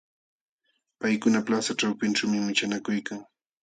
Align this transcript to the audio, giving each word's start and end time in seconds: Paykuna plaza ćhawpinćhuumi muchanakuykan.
Paykuna 0.99 1.39
plaza 1.45 1.73
ćhawpinćhuumi 1.79 2.37
muchanakuykan. 2.45 3.19